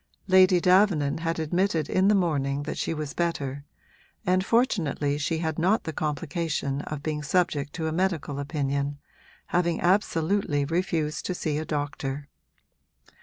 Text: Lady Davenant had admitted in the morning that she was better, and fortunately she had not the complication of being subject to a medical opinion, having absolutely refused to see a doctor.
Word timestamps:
Lady 0.27 0.59
Davenant 0.59 1.19
had 1.19 1.37
admitted 1.37 1.87
in 1.87 2.07
the 2.07 2.15
morning 2.15 2.63
that 2.63 2.79
she 2.79 2.91
was 2.91 3.13
better, 3.13 3.65
and 4.25 4.43
fortunately 4.43 5.15
she 5.19 5.37
had 5.37 5.59
not 5.59 5.83
the 5.83 5.93
complication 5.93 6.81
of 6.89 7.03
being 7.03 7.21
subject 7.21 7.71
to 7.73 7.85
a 7.87 7.91
medical 7.91 8.39
opinion, 8.39 8.97
having 9.49 9.79
absolutely 9.79 10.65
refused 10.65 11.23
to 11.27 11.35
see 11.35 11.59
a 11.59 11.65
doctor. 11.65 12.29